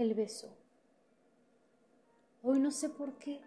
Él 0.00 0.14
besó. 0.14 0.48
Hoy 2.42 2.58
no 2.58 2.70
sé 2.70 2.88
por 2.88 3.18
qué. 3.18 3.38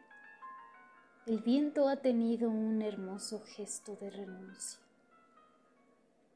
El 1.26 1.40
viento 1.40 1.88
ha 1.88 1.96
tenido 1.96 2.48
un 2.52 2.84
hermoso 2.84 3.42
gesto 3.42 3.96
de 3.96 4.12
renuncia. 4.12 4.80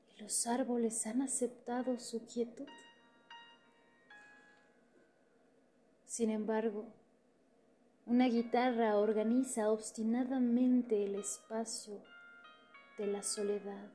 Y 0.10 0.24
los 0.24 0.48
árboles 0.48 1.06
han 1.06 1.22
aceptado 1.22 2.00
su 2.00 2.26
quietud. 2.26 2.66
Sin 6.08 6.32
embargo, 6.32 6.88
una 8.08 8.26
guitarra 8.26 8.98
organiza 8.98 9.70
obstinadamente 9.70 11.06
el 11.06 11.14
espacio 11.14 12.02
de 12.98 13.06
la 13.06 13.22
soledad. 13.22 13.92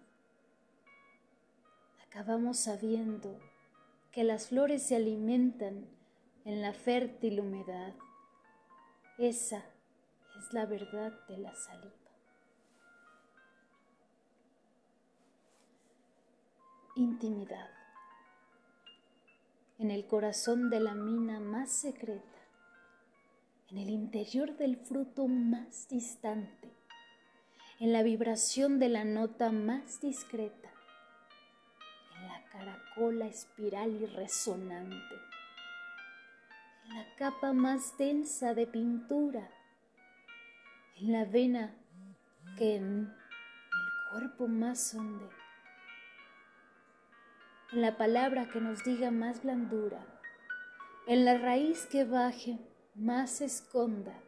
Acabamos 2.07 2.59
sabiendo 2.59 3.41
que 4.13 4.23
las 4.23 4.47
flores 4.47 4.85
se 4.85 4.95
alimentan 4.95 6.01
en 6.45 6.63
la 6.63 6.73
fértil 6.73 7.41
humedad. 7.41 7.95
Esa 9.19 9.65
es 10.39 10.53
la 10.53 10.67
verdad 10.67 11.13
de 11.29 11.39
la 11.39 11.55
saliva. 11.55 11.93
Intimidad 16.97 17.83
en 19.83 19.91
el 19.91 20.07
corazón 20.07 20.71
de 20.71 20.79
la 20.79 20.95
mina 20.95 21.41
más 21.41 21.73
secreta, 21.73 22.23
en 23.69 23.79
el 23.79 23.91
interior 23.91 24.57
del 24.57 24.77
fruto 24.77 25.27
más 25.27 25.89
distante, 25.89 26.71
en 27.81 27.93
la 27.93 28.05
vibración 28.05 28.79
de 28.79 28.89
la 28.89 29.05
nota 29.05 29.51
más 29.51 30.01
discreta, 30.01 30.71
en 32.17 32.29
la 32.29 32.45
caracola 32.45 33.27
espiral 33.27 34.01
y 34.01 34.07
resonante, 34.07 35.17
la 36.89 37.15
capa 37.17 37.53
más 37.53 37.97
densa 37.99 38.55
de 38.55 38.67
pintura, 38.67 39.51
en 41.01 41.13
la 41.13 41.25
vena 41.25 41.75
que 42.59 42.77
en 42.77 43.01
el 43.01 44.11
cuerpo 44.11 44.49
más 44.49 44.95
honde 44.95 45.43
en 47.73 47.81
la 47.81 47.97
palabra 47.97 48.49
que 48.51 48.61
nos 48.61 48.85
diga 48.85 49.11
más 49.11 49.43
blandura, 49.43 50.05
en 51.07 51.25
la 51.25 51.39
raíz 51.39 51.87
que 51.87 52.05
baje 52.05 52.59
más 52.95 53.41
esconda, 53.41 54.23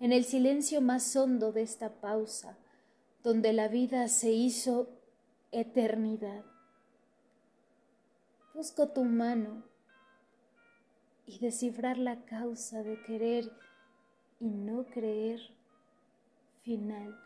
en 0.00 0.12
el 0.12 0.24
silencio 0.24 0.80
más 0.80 1.14
hondo 1.16 1.52
de 1.52 1.62
esta 1.62 2.00
pausa, 2.00 2.56
donde 3.22 3.52
la 3.52 3.68
vida 3.68 4.08
se 4.08 4.32
hizo 4.32 4.88
eternidad. 5.52 6.44
Busco 8.54 8.88
tu 8.88 9.04
mano 9.04 9.64
y 11.26 11.38
descifrar 11.40 11.98
la 11.98 12.24
causa 12.24 12.82
de 12.82 13.02
querer 13.02 13.52
y 14.38 14.48
no 14.48 14.84
creer 14.86 15.40
final. 16.62 17.18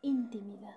Intimidad. 0.00 0.76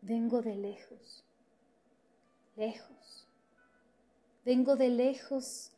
Vengo 0.00 0.40
de 0.40 0.54
lejos, 0.54 1.24
lejos. 2.56 3.28
Vengo 4.44 4.76
de 4.76 4.88
lejos 4.88 5.72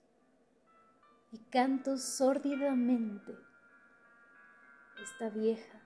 y 1.33 1.39
canto 1.50 1.97
sórdidamente 1.97 3.34
esta 5.03 5.31
vieja, 5.31 5.81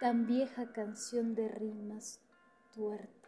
tan 0.00 0.26
vieja 0.26 0.72
canción 0.72 1.34
de 1.34 1.48
rimas 1.48 2.20
tuertas. 2.74 3.23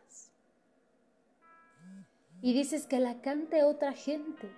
Y 2.43 2.53
dices 2.53 2.87
que 2.87 3.01
la 3.01 3.21
cante 3.23 3.65
otra 3.65 3.93
gente, 3.93 4.51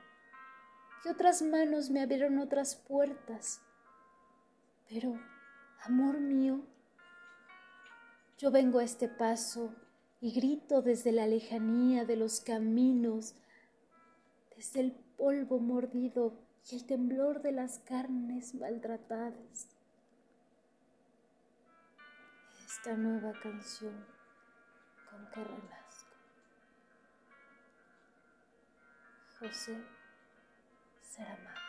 que 1.02 1.10
otras 1.10 1.42
manos 1.42 1.90
me 1.90 2.02
abrieron 2.02 2.38
otras 2.38 2.76
puertas. 2.76 3.60
Pero, 4.88 5.18
amor 5.84 6.18
mío, 6.20 6.60
yo 8.38 8.50
vengo 8.50 8.78
a 8.78 8.84
este 8.84 9.08
paso 9.08 9.74
y 10.20 10.32
grito 10.32 10.82
desde 10.82 11.12
la 11.12 11.26
lejanía 11.26 12.04
de 12.04 12.16
los 12.16 12.40
caminos, 12.40 13.34
desde 14.56 14.80
el 14.80 14.92
polvo 15.16 15.60
mordido 15.60 16.34
y 16.70 16.76
el 16.76 16.84
temblor 16.84 17.42
de 17.42 17.52
las 17.52 17.78
carnes 17.80 18.54
maltratadas. 18.54 19.68
Esta 22.66 22.96
nueva 22.96 23.32
canción 23.40 23.94
con 25.10 25.30
que 25.30 25.44
você 29.40 29.76
ser 31.00 31.22
amado. 31.22 31.67